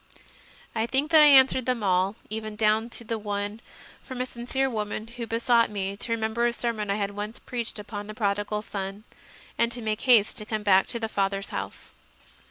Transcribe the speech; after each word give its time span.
I 0.73 0.87
think 0.87 1.11
that 1.11 1.21
I 1.21 1.27
answered 1.27 1.67
them 1.67 1.83
all, 1.83 2.15
even 2.31 2.55
down 2.55 2.89
to 2.89 3.17
one 3.19 3.61
from 4.01 4.19
a 4.19 4.25
sincere 4.25 4.67
woman 4.67 5.05
who 5.05 5.27
besought 5.27 5.69
me 5.69 5.95
to 5.97 6.11
remember 6.11 6.47
a 6.47 6.53
sermon 6.53 6.89
I 6.89 6.95
had 6.95 7.11
once 7.11 7.37
preached 7.37 7.77
upon 7.77 8.07
the 8.07 8.15
Prodigal 8.15 8.63
Son, 8.63 9.03
and 9.59 9.71
to 9.71 9.79
make 9.79 10.01
haste 10.01 10.37
to 10.39 10.45
come 10.47 10.63
back 10.63 10.87
to 10.87 10.99
the 10.99 11.07
Father 11.07 11.37
s 11.37 11.49
house. 11.49 11.93